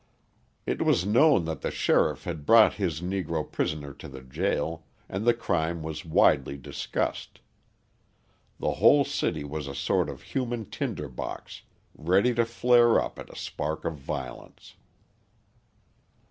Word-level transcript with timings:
It 0.65 0.81
was 0.81 1.05
known 1.05 1.45
that 1.45 1.61
the 1.61 1.69
sheriff 1.69 2.23
had 2.23 2.43
brought 2.47 2.73
his 2.81 3.01
Negro 3.01 3.43
prisoner 3.43 3.93
to 3.93 4.07
the 4.07 4.23
jail, 4.23 4.83
and 5.07 5.25
the 5.27 5.33
crime 5.35 5.83
was 5.83 6.03
widely 6.03 6.57
discussed. 6.57 7.39
The 8.57 8.71
whole 8.71 9.05
city 9.05 9.43
was 9.43 9.67
a 9.67 9.75
sort 9.75 10.09
of 10.09 10.23
human 10.23 10.65
tinder 10.65 11.07
box, 11.07 11.61
ready 11.95 12.33
to 12.33 12.45
flare 12.45 12.99
up 12.99 13.19
at 13.19 13.29
a 13.29 13.35
spark 13.37 13.85
of 13.85 13.95
violence. 13.99 14.73